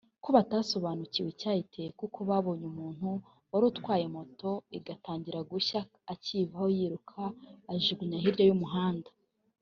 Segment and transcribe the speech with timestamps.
[0.23, 3.09] ko batasobanukiwe icyayiteye kuko babonye umuntu
[3.51, 5.79] warutwaye moto igatangira gushya
[6.13, 7.21] akayivaho yiruka
[7.55, 9.09] akayijugunya hirya y’umuhanda